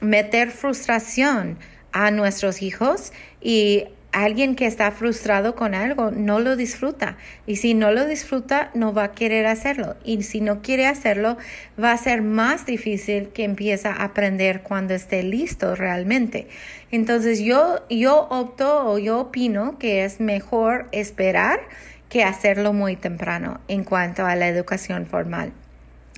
meter 0.00 0.50
frustración 0.50 1.58
a 1.92 2.10
nuestros 2.10 2.60
hijos 2.62 3.12
y 3.40 3.86
alguien 4.12 4.56
que 4.56 4.66
está 4.66 4.90
frustrado 4.90 5.54
con 5.54 5.74
algo 5.74 6.10
no 6.10 6.40
lo 6.40 6.56
disfruta 6.56 7.16
y 7.46 7.56
si 7.56 7.74
no 7.74 7.92
lo 7.92 8.06
disfruta 8.06 8.70
no 8.74 8.92
va 8.92 9.04
a 9.04 9.12
querer 9.12 9.46
hacerlo 9.46 9.96
y 10.04 10.22
si 10.22 10.40
no 10.40 10.62
quiere 10.62 10.86
hacerlo 10.86 11.36
va 11.82 11.92
a 11.92 11.96
ser 11.96 12.22
más 12.22 12.66
difícil 12.66 13.28
que 13.28 13.44
empiece 13.44 13.88
a 13.88 14.02
aprender 14.02 14.62
cuando 14.62 14.94
esté 14.94 15.22
listo 15.22 15.74
realmente. 15.76 16.48
Entonces 16.90 17.40
yo 17.40 17.84
yo 17.88 18.26
opto 18.30 18.86
o 18.86 18.98
yo 18.98 19.20
opino 19.20 19.78
que 19.78 20.04
es 20.04 20.20
mejor 20.20 20.88
esperar 20.92 21.60
que 22.08 22.24
hacerlo 22.24 22.72
muy 22.72 22.96
temprano 22.96 23.60
en 23.68 23.84
cuanto 23.84 24.26
a 24.26 24.34
la 24.34 24.48
educación 24.48 25.06
formal. 25.06 25.52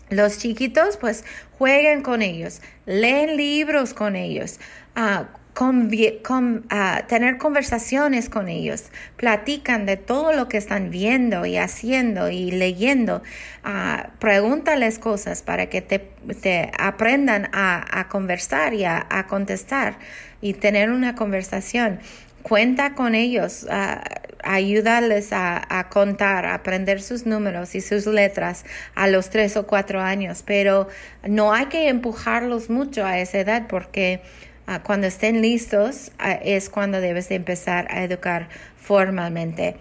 Los 0.09 0.39
chiquitos 0.39 0.97
pues 0.97 1.25
jueguen 1.59 2.03
con 2.03 2.23
ellos, 2.23 2.61
leen 2.87 3.37
libros 3.37 3.95
con 3.95 4.17
ellos, 4.17 4.59
uh, 4.97 5.25
ah, 5.59 7.03
tener 7.09 7.39
conversaciones 7.39 8.29
con 8.29 8.49
ellos, 8.49 8.85
platican 9.17 9.87
de 9.87 9.97
todo 9.97 10.33
lo 10.33 10.49
que 10.49 10.57
están 10.57 10.91
viendo 10.91 11.47
y 11.47 11.57
haciendo 11.59 12.31
y 12.31 12.51
leyendo, 12.51 13.23
uh, 13.65 14.09
pregúntales 14.19 14.99
cosas 14.99 15.43
para 15.43 15.67
que 15.67 15.83
te, 15.83 15.99
te 16.41 16.71
aprendan 16.79 17.49
a, 17.53 18.01
a, 18.01 18.09
conversar 18.09 18.75
y 18.75 18.85
a, 18.85 19.07
a, 19.11 19.27
contestar 19.27 19.99
y 20.41 20.55
tener 20.55 20.91
una 20.91 21.15
conversación. 21.15 22.01
Cuenta 22.43 22.95
con 22.95 23.15
ellos, 23.15 23.65
uh, 23.65 24.01
ayúdales 24.43 25.33
a, 25.33 25.63
a, 25.69 25.89
contar, 25.89 26.47
a 26.47 26.55
aprender 26.55 27.01
sus 27.01 27.27
números 27.27 27.77
y 27.77 27.81
sus 27.81 28.07
letras 28.07 28.65
a 28.97 29.07
los 29.07 29.31
tres 29.31 29.57
o 29.57 29.67
cuatro 29.67 30.01
años, 30.01 30.43
pero 30.45 30.89
no 31.25 31.53
hay 31.53 31.67
que 31.67 31.89
empujarlos 31.89 32.69
mucho 32.69 33.05
a 33.05 33.19
esa 33.19 33.39
edad 33.39 33.67
porque 33.69 34.23
Ah, 34.23 34.52
cuando 34.85 35.07
estén 35.07 35.43
listos 35.43 36.13
ah, 36.19 36.33
es 36.33 36.71
cuando 36.71 37.01
debes 37.01 37.29
de 37.29 37.37
empezar 37.37 37.87
a 37.91 38.05
educar 38.05 38.49
formalmente. 38.77 39.77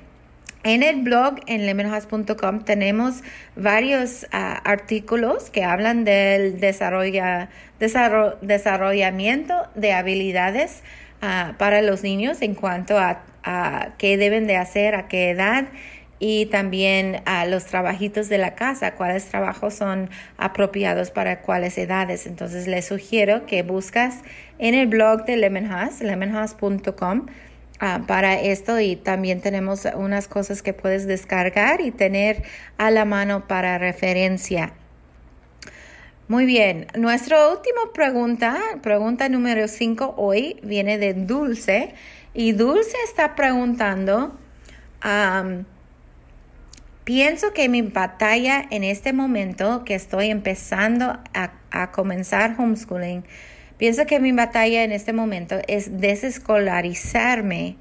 En 0.64 0.84
el 0.84 1.02
blog 1.02 1.38
en 1.48 1.66
lemonhouse.com 1.66 2.64
tenemos 2.64 3.24
varios 3.56 4.28
ah, 4.32 4.62
artículos 4.64 5.50
que 5.50 5.64
hablan 5.64 6.04
del 6.04 6.60
desarrollo, 6.60 7.48
desarrollamiento 7.80 9.56
de 9.76 9.94
habilidades 9.94 10.84
para 11.60 11.84
los 11.84 12.02
niños 12.02 12.42
en 12.42 12.56
cuanto 12.56 12.98
a, 12.98 13.22
a 13.44 13.90
qué 14.00 14.18
deben 14.18 14.48
de 14.48 14.58
hacer, 14.58 14.96
a 14.96 15.08
qué 15.08 15.30
edad 15.30 15.66
y 16.24 16.46
también 16.46 17.24
a 17.26 17.48
los 17.48 17.66
trabajitos 17.66 18.30
de 18.30 18.38
la 18.38 18.54
casa, 18.54 18.94
cuáles 18.94 19.26
trabajos 19.26 19.74
son 19.74 20.12
apropiados 20.38 21.10
para 21.10 21.42
cuáles 21.42 21.80
edades. 21.80 22.28
Entonces 22.28 22.68
les 22.68 22.86
sugiero 22.86 23.48
que 23.48 23.64
buscas 23.64 24.20
en 24.60 24.76
el 24.76 24.86
blog 24.86 25.26
de 25.26 25.36
Lemonhouse, 25.38 26.02
lemonhouse.com, 26.02 27.26
ah, 27.80 28.02
para 28.06 28.40
esto 28.40 28.80
y 28.80 28.98
también 28.98 29.42
tenemos 29.42 29.88
unas 29.96 30.28
cosas 30.28 30.62
que 30.62 30.74
puedes 30.74 31.08
descargar 31.08 31.82
y 31.82 31.90
tener 31.90 32.44
a 32.78 32.92
la 32.92 33.04
mano 33.04 33.48
para 33.48 33.80
referencia. 33.80 34.74
Muy 36.28 36.46
bien, 36.46 36.86
nuestra 36.96 37.50
última 37.50 37.94
pregunta, 37.96 38.60
pregunta 38.84 39.28
número 39.28 39.68
5 39.68 40.14
hoy 40.18 40.60
viene 40.62 41.00
de 41.00 41.16
Dulce 41.16 41.96
y 42.36 42.52
Dulce 42.52 42.96
está 43.06 43.36
preguntando, 43.36 44.38
Pienso 47.14 47.52
que 47.52 47.68
mi 47.68 47.82
batalla 47.82 48.64
en 48.72 48.86
este 48.86 49.12
momento 49.12 49.84
que 49.84 49.96
estoy 49.96 50.30
empezando 50.30 51.20
a, 51.34 51.92
comenzar 51.92 52.56
homeschooling, 52.58 53.26
pienso 53.78 54.06
que 54.06 54.22
mi 54.22 54.32
batalla 54.32 54.86
en 54.86 54.94
este 54.94 55.12
momento 55.12 55.58
es 55.68 56.00
desescolarizarme 56.00 57.76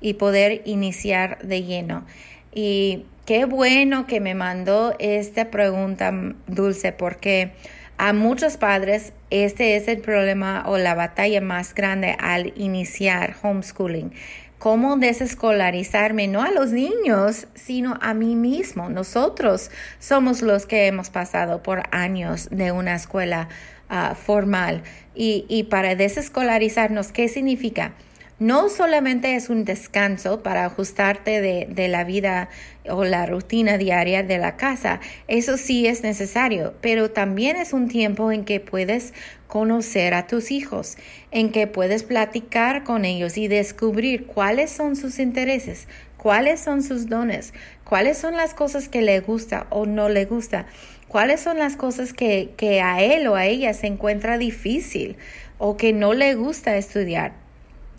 y 0.00 0.14
poder 0.14 0.62
iniciar 0.64 1.38
de 1.46 1.62
lleno. 1.62 2.04
Y 2.52 3.04
qué 3.26 3.44
bueno 3.44 4.08
que 4.08 4.18
me 4.18 4.34
mandó 4.34 4.92
esta 4.98 5.52
pregunta, 5.52 6.12
Dulce, 6.48 6.90
porque 6.90 7.52
a 7.96 8.12
muchos 8.12 8.56
padres 8.56 9.12
este 9.30 9.76
es 9.76 9.86
el 9.86 10.00
problema 10.00 10.64
o 10.66 10.78
la 10.78 10.96
batalla 10.96 11.40
más 11.40 11.76
grande 11.76 12.16
al 12.18 12.52
iniciar 12.56 13.36
homeschooling 13.40 14.10
cómo 14.58 14.96
desescolarizarme, 14.96 16.26
no 16.28 16.42
a 16.42 16.50
los 16.50 16.72
niños, 16.72 17.46
sino 17.54 17.98
a 18.00 18.14
mí 18.14 18.34
mismo. 18.34 18.88
Nosotros 18.88 19.70
somos 19.98 20.42
los 20.42 20.66
que 20.66 20.86
hemos 20.86 21.10
pasado 21.10 21.62
por 21.62 21.82
años 21.90 22.48
de 22.50 22.72
una 22.72 22.94
escuela 22.94 23.48
ah, 23.88 24.14
formal. 24.14 24.82
Y, 25.14 25.46
y 25.48 25.64
para 25.64 25.94
desescolarizarnos, 25.94 27.12
¿qué 27.12 27.28
significa? 27.28 27.92
no 28.38 28.68
solamente 28.68 29.34
es 29.34 29.50
un 29.50 29.64
descanso 29.64 30.42
para 30.42 30.64
ajustarte 30.64 31.40
de, 31.40 31.66
de, 31.68 31.88
la 31.88 32.04
vida 32.04 32.48
o 32.90 33.04
la 33.04 33.26
rutina 33.26 33.78
diaria 33.78 34.22
de 34.22 34.38
la 34.38 34.56
casa, 34.56 35.00
eso 35.26 35.56
sí 35.56 35.86
es 35.86 36.02
necesario, 36.02 36.74
pero 36.80 37.10
también 37.10 37.56
es 37.56 37.72
un 37.72 37.88
tiempo 37.88 38.32
en 38.32 38.44
que 38.44 38.60
puedes 38.60 39.14
conocer 39.46 40.14
a 40.14 40.26
tus 40.26 40.50
hijos, 40.50 40.96
en 41.30 41.50
que 41.50 41.66
puedes 41.66 42.02
platicar 42.02 42.84
con 42.84 43.04
ellos 43.04 43.38
y 43.38 43.48
descubrir 43.48 44.26
cuáles 44.26 44.70
son 44.70 44.96
sus 44.96 45.18
intereses, 45.18 45.88
cuáles 46.16 46.60
son 46.60 46.82
sus 46.82 47.08
dones, 47.08 47.54
cuáles 47.84 48.18
son 48.18 48.36
las 48.36 48.54
cosas 48.54 48.88
que 48.88 49.02
le 49.02 49.20
gusta 49.20 49.66
o 49.70 49.86
no 49.86 50.08
le 50.08 50.26
gusta, 50.26 50.66
cuáles 51.08 51.40
son 51.40 51.58
las 51.58 51.76
cosas 51.76 52.12
que, 52.12 52.50
que 52.56 52.80
a 52.80 53.02
él 53.02 53.26
o 53.26 53.34
a 53.34 53.46
ella 53.46 53.72
se 53.72 53.86
encuentra 53.86 54.36
difícil 54.38 55.16
o 55.58 55.76
que 55.76 55.92
no 55.92 56.12
le 56.12 56.34
gusta 56.34 56.76
estudiar 56.76 57.47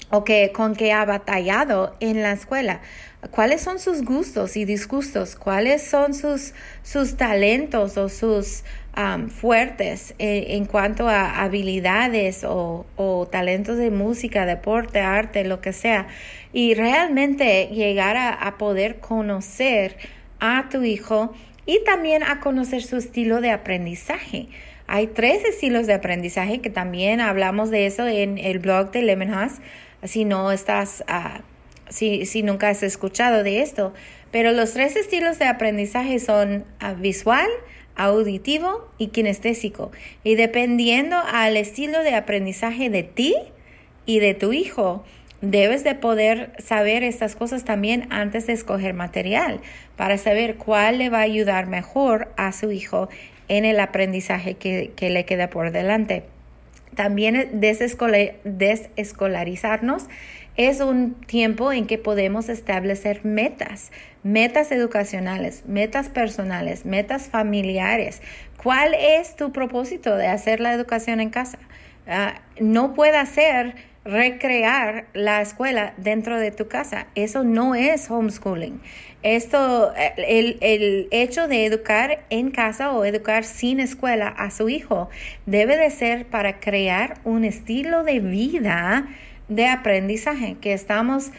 o 0.10 0.24
que 0.24 0.52
con 0.52 0.76
que 0.76 0.92
ha 0.92 1.06
batallado 1.06 1.96
en 2.00 2.22
la 2.22 2.32
escuela. 2.32 2.82
¿Cuáles 3.32 3.62
son 3.62 3.80
sus 3.80 4.04
gustos 4.04 4.56
y 4.56 4.64
disgustos? 4.64 5.36
¿Cuáles 5.36 5.84
son 5.84 6.14
sus, 6.14 6.54
sus 6.84 7.18
talentos 7.18 7.98
o 7.98 8.08
sus 8.08 8.64
fuertes 9.30 10.14
en, 10.18 10.66
cuanto 10.66 11.08
a 11.08 11.42
habilidades 11.42 12.44
o, 12.44 12.86
o, 12.96 13.28
talentos 13.28 13.78
de 13.78 13.92
música, 13.92 14.46
deporte, 14.46 15.02
arte, 15.02 15.44
lo 15.44 15.60
que 15.60 15.74
sea? 15.74 16.08
Y 16.54 16.76
realmente 16.76 17.68
llegar 17.68 18.16
a, 18.16 18.30
a 18.30 18.58
poder 18.58 19.00
conocer 19.00 19.98
a 20.40 20.70
tu 20.70 20.84
hijo 20.84 21.34
y 21.66 21.84
también 21.84 22.24
a 22.24 22.40
conocer 22.40 22.84
su 22.84 22.96
estilo 22.96 23.42
de 23.42 23.52
aprendizaje. 23.52 24.48
Hay 24.88 25.08
tres 25.08 25.44
estilos 25.46 25.88
de 25.88 25.94
aprendizaje 25.94 26.62
que 26.62 26.70
también 26.70 27.20
hablamos 27.22 27.70
de 27.70 27.86
eso 27.86 28.08
en 28.08 28.38
el 28.38 28.60
blog 28.60 28.92
de 28.92 29.04
Lemon 29.04 29.30
House 29.30 29.60
si 30.04 30.26
no 30.26 30.52
estás, 30.52 31.04
uh, 31.10 31.42
si, 31.90 32.26
si, 32.26 32.44
nunca 32.44 32.70
has 32.70 32.84
escuchado 32.84 33.44
de 33.44 33.62
esto. 33.62 33.94
Pero 34.32 34.52
los 34.52 34.74
tres 34.74 34.96
estilos 34.96 35.40
de 35.40 35.46
aprendizaje 35.46 36.20
son 36.20 36.66
uh, 36.82 36.96
visual, 37.00 37.48
auditivo 37.96 38.90
y 38.98 39.08
kinestésico. 39.08 39.92
Y 40.24 40.36
dependiendo 40.36 41.18
al 41.18 41.58
estilo 41.58 42.00
de 42.00 42.16
aprendizaje 42.16 42.90
de 42.90 43.04
ti 43.04 43.36
y 44.06 44.20
de 44.20 44.34
tu 44.34 44.54
hijo, 44.54 45.04
debes 45.42 45.84
de 45.84 45.96
poder 45.96 46.52
saber 46.60 47.04
estas 47.04 47.36
cosas 47.36 47.64
también 47.64 48.08
antes 48.10 48.48
de 48.48 48.54
escoger 48.54 48.94
material 48.94 49.62
para 49.96 50.18
saber 50.18 50.56
cuál 50.56 50.98
le 50.98 51.10
va 51.10 51.20
a 51.20 51.24
ayudar 51.24 51.68
mejor 51.68 52.30
a 52.38 52.52
su 52.52 52.72
hijo 52.72 53.10
en 53.48 53.66
el 53.66 53.80
aprendizaje 53.80 54.56
que, 54.56 54.92
que 54.96 55.10
le 55.10 55.26
queda 55.26 55.50
por 55.50 55.72
delante. 55.72 56.24
También 56.96 57.62
desescolarizarnos 57.62 60.08
es 60.58 60.82
un 60.82 61.14
tiempo 61.14 61.72
en 61.72 61.88
que 61.88 61.98
podemos 61.98 62.50
establecer 62.50 63.24
metas, 63.24 63.94
metas 64.24 64.74
educacionales, 64.74 65.64
metas 65.66 66.10
personales, 66.10 66.86
metas 66.86 67.30
familiares. 67.30 68.22
¿Cuál 68.62 68.94
es 68.94 69.38
tu 69.38 69.54
propósito 69.54 70.18
de 70.18 70.28
hacer 70.28 70.60
la 70.60 70.74
educación 70.74 71.22
en 71.22 71.30
casa? 71.30 71.60
Ah, 72.08 72.42
no 72.60 72.94
puede 72.94 73.26
ser 73.26 73.76
recrear 74.04 75.08
la 75.14 75.42
escuela 75.42 75.94
dentro 75.98 76.40
de 76.40 76.52
tu 76.52 76.68
casa. 76.68 77.08
Eso 77.16 77.44
no 77.44 77.76
es 77.76 78.10
homeschooling. 78.10 78.82
Esto, 79.22 79.94
el, 80.16 80.58
el, 80.62 81.08
hecho 81.12 81.50
de 81.50 81.66
educar 81.66 82.24
en 82.30 82.52
casa 82.52 82.92
o 82.92 83.04
educar 83.04 83.44
sin 83.44 83.82
escuela 83.82 84.30
a 84.30 84.50
su 84.50 84.70
hijo 84.70 85.10
debe 85.46 85.76
de 85.76 85.90
ser 85.90 86.26
para 86.26 86.62
crear 86.62 87.20
un 87.26 87.44
estilo 87.44 88.04
de 88.04 88.22
vida 88.22 89.10
de 89.50 89.68
aprendizaje 89.68 90.56
que 90.62 90.72
estamos, 90.72 91.32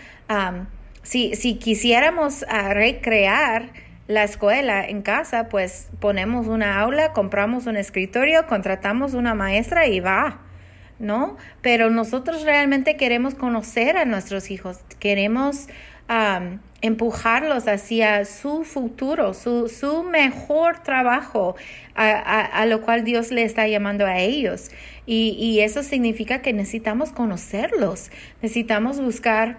si, 1.02 1.34
si 1.36 1.54
quisiéramos 1.54 2.44
ah, 2.48 2.74
recrear 2.74 3.70
la 4.08 4.24
escuela 4.24 4.84
en 4.84 5.00
casa, 5.00 5.48
pues 5.48 5.88
ponemos 6.00 6.48
una 6.48 6.80
aula, 6.80 7.12
compramos 7.12 7.66
un 7.66 7.76
escritorio, 7.76 8.46
contratamos 8.46 9.14
una 9.14 9.34
maestra 9.34 9.86
y 9.86 10.00
va 10.00 10.40
¿no? 11.00 11.36
Pero 11.62 11.90
nosotros 11.90 12.42
realmente 12.42 12.96
queremos 12.96 13.34
conocer 13.34 13.96
a 13.96 14.04
nuestros 14.04 14.50
hijos, 14.50 14.80
queremos 14.98 15.66
empujarlos 16.82 17.68
hacia 17.68 18.24
su 18.24 18.64
futuro, 18.64 19.34
su, 19.34 19.68
su 19.68 20.02
mejor 20.02 20.82
trabajo, 20.82 21.56
a, 21.94 22.64
lo 22.66 22.80
cual 22.80 23.04
Dios 23.04 23.30
le 23.30 23.42
está 23.42 23.68
llamando 23.68 24.06
a 24.06 24.18
ellos. 24.18 24.70
Y, 25.06 25.36
y 25.38 25.60
eso 25.60 25.82
significa 25.82 26.40
que 26.40 26.52
necesitamos 26.52 27.10
conocerlos, 27.10 28.10
necesitamos 28.42 29.00
buscar 29.00 29.58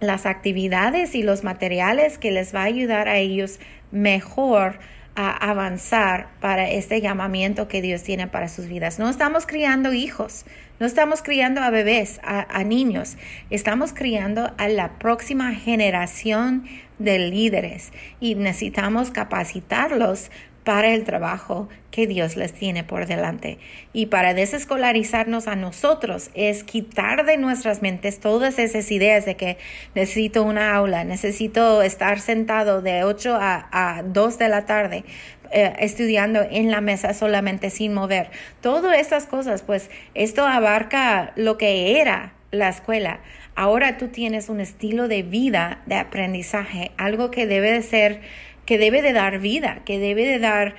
las 0.00 0.26
actividades 0.26 1.14
y 1.14 1.22
los 1.22 1.44
materiales 1.44 2.18
que 2.18 2.30
les 2.30 2.54
va 2.54 2.60
a 2.60 2.64
ayudar 2.64 3.08
a 3.08 3.18
ellos 3.18 3.58
mejor 3.90 4.78
a 5.16 5.50
avanzar 5.50 6.28
para 6.40 6.70
este 6.70 7.00
llamamiento 7.00 7.68
que 7.68 7.82
Dios 7.82 8.02
tiene 8.02 8.28
para 8.28 8.48
sus 8.48 8.66
vidas. 8.66 8.98
No 8.98 9.08
estamos 9.08 9.46
criando 9.46 9.92
hijos, 9.92 10.44
no 10.78 10.86
estamos 10.86 11.22
criando 11.22 11.62
a 11.62 11.70
bebés, 11.70 12.20
a, 12.22 12.62
niños, 12.64 13.16
estamos 13.48 13.94
criando 13.94 14.52
a 14.58 14.68
la 14.68 14.98
próxima 14.98 15.54
generación 15.54 16.66
de 16.98 17.18
líderes 17.18 17.92
y 18.20 18.34
necesitamos 18.34 19.10
capacitarlos 19.10 20.30
para 20.66 20.88
el 20.88 21.04
trabajo 21.04 21.68
que 21.92 22.08
Dios 22.08 22.34
les 22.34 22.52
tiene 22.52 22.82
por 22.82 23.06
delante. 23.06 23.58
Y 23.92 24.06
para 24.06 24.34
desescolarizarnos 24.34 25.46
a 25.46 25.54
nosotros 25.54 26.30
es 26.34 26.64
quitar 26.64 27.24
de 27.24 27.36
nuestras 27.36 27.82
mentes 27.82 28.18
todas 28.18 28.58
esas 28.58 28.90
ideas 28.90 29.24
de 29.24 29.36
que 29.36 29.58
necesito 29.94 30.42
una 30.42 30.74
aula, 30.74 31.04
necesito 31.04 31.82
estar 31.82 32.18
sentado 32.18 32.82
de 32.82 33.04
8 33.04 33.38
a, 33.40 34.02
2 34.04 34.38
de 34.38 34.48
la 34.48 34.66
tarde 34.66 35.04
eh, 35.52 35.72
estudiando 35.78 36.44
en 36.50 36.72
la 36.72 36.80
mesa 36.80 37.14
solamente 37.14 37.70
sin 37.70 37.94
mover. 37.94 38.30
Todas 38.60 38.98
estas 38.98 39.26
cosas, 39.26 39.62
pues 39.62 39.88
esto 40.14 40.44
abarca 40.44 41.32
lo 41.36 41.58
que 41.58 42.00
era 42.00 42.32
la 42.50 42.70
escuela. 42.70 43.20
Ahora 43.54 43.98
tú 43.98 44.08
tienes 44.08 44.48
un 44.48 44.60
estilo 44.60 45.06
de 45.06 45.22
vida, 45.22 45.80
de 45.86 45.94
aprendizaje, 45.94 46.90
algo 46.98 47.30
que 47.30 47.46
debe 47.46 47.70
de 47.70 47.82
ser 47.82 48.20
que 48.66 48.78
debe 48.78 49.00
de 49.00 49.12
dar 49.12 49.38
vida, 49.38 49.82
que 49.84 49.98
debe 49.98 50.26
de 50.26 50.38
dar, 50.38 50.74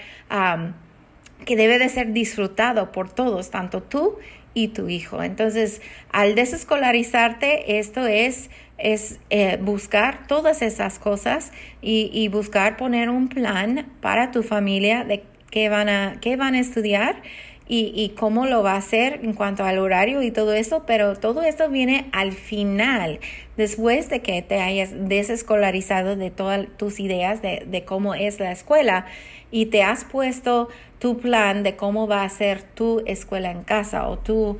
que 1.45 1.55
debe 1.55 1.79
de 1.79 1.89
ser 1.89 2.13
disfrutado 2.13 2.91
por 2.91 3.09
todos, 3.09 3.49
tanto 3.49 3.81
tú 3.81 4.17
y 4.53 4.69
tu 4.69 4.89
hijo. 4.89 5.23
Entonces, 5.23 5.81
al 6.11 6.35
desescolarizarte, 6.35 7.79
esto 7.79 8.05
es, 8.05 8.49
es 8.77 9.19
eh, 9.29 9.57
buscar 9.61 10.27
todas 10.27 10.61
esas 10.61 10.99
cosas 10.99 11.51
y, 11.81 12.11
y, 12.13 12.27
buscar 12.27 12.77
poner 12.77 13.09
un 13.09 13.29
plan 13.29 13.87
para 14.01 14.31
tu 14.31 14.43
familia 14.43 15.03
de 15.03 15.23
qué 15.49 15.69
van 15.69 15.89
a, 15.89 16.17
qué 16.21 16.35
van 16.35 16.55
a 16.55 16.59
estudiar 16.59 17.21
y, 17.69 18.13
cómo 18.17 18.45
lo 18.45 18.63
va 18.63 18.73
a 18.73 18.77
hacer 18.77 19.19
en 19.23 19.33
cuanto 19.33 19.65
al 19.65 19.79
horario 19.79 20.21
y 20.21 20.31
todo 20.31 20.53
eso, 20.53 20.83
pero 20.85 21.17
todo 21.17 21.43
esto 21.43 21.69
viene 21.69 22.07
al 22.13 22.31
final, 22.31 23.19
después 23.57 24.09
de 24.09 24.21
que 24.21 24.41
te 24.41 24.61
hayas 24.61 24.91
desescolarizado 24.93 26.15
de 26.15 26.31
todas 26.31 26.67
tus 26.77 26.99
ideas 26.99 27.41
de, 27.41 27.83
cómo 27.85 28.15
es 28.15 28.39
la 28.39 28.51
escuela 28.51 29.05
y 29.51 29.67
te 29.67 29.83
has 29.83 30.05
puesto 30.05 30.69
tu 30.99 31.19
plan 31.19 31.63
de 31.63 31.75
cómo 31.75 32.07
va 32.07 32.23
a 32.23 32.29
ser 32.29 32.63
tu 32.63 33.03
escuela 33.05 33.51
en 33.51 33.63
casa 33.63 34.07
o 34.07 34.17
tu, 34.17 34.57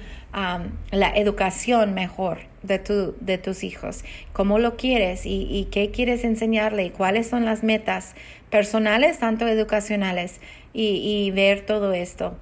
la 0.91 1.10
educación 1.15 1.93
mejor 1.93 2.39
de, 2.62 2.80
tu, 2.80 3.15
de 3.22 3.38
tus 3.38 3.63
hijos, 3.63 4.04
cómo 4.34 4.60
lo 4.60 4.76
quieres 4.76 5.22
y, 5.26 5.67
qué 5.72 5.91
quieres 5.91 6.26
enseñarle 6.26 6.86
y 6.86 6.89
cuáles 6.89 7.28
son 7.28 7.46
las 7.46 7.63
metas 7.63 8.15
personales, 8.50 9.20
tanto 9.20 9.48
educacionales, 9.48 10.41
y 10.74 11.32
ver 11.32 11.65
todo 11.65 11.93
esto. 11.93 12.38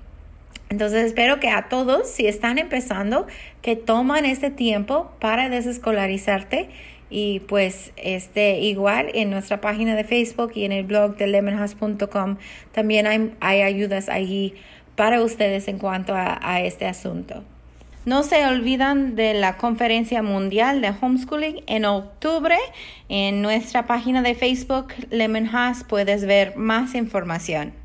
Entonces 0.69 1.06
espero 1.06 1.39
que 1.39 1.49
a 1.49 1.69
todos, 1.69 2.10
si 2.10 2.28
están 2.28 2.58
empezando, 2.58 3.28
que 3.62 3.75
toman 3.75 4.25
este 4.25 4.49
tiempo 4.49 5.12
para 5.19 5.49
desescolarizarte 5.49 6.69
y 7.10 7.41
pues 7.41 7.93
este 7.97 8.60
igual 8.60 9.10
en 9.13 9.30
nuestra 9.30 9.62
página 9.62 9.95
de 9.95 10.04
Facebook 10.04 10.54
y 10.56 10.65
en 10.65 10.71
el 10.71 10.86
blog 10.86 11.17
de 11.17 11.28
lemonhouse.com 11.28 12.38
también 12.71 13.36
hay, 13.39 13.62
ayudas 13.62 14.10
allí 14.10 14.56
para 14.95 15.21
ustedes 15.21 15.67
en 15.67 15.78
cuanto 15.78 16.13
a, 16.15 16.62
este 16.62 16.88
asunto. 16.88 17.43
No 18.06 18.23
se 18.23 18.45
olvidan 18.45 19.15
de 19.15 19.34
la 19.34 19.58
conferencia 19.58 20.21
mundial 20.21 20.82
de 20.82 20.93
homeschooling 20.99 21.63
en 21.67 21.86
octubre. 21.86 22.56
En 23.10 23.41
nuestra 23.41 23.88
página 23.88 24.21
de 24.21 24.36
Facebook, 24.36 24.93
Lemon 25.10 25.49
puedes 25.89 26.25
ver 26.25 26.56
más 26.56 26.93
información. 26.95 27.85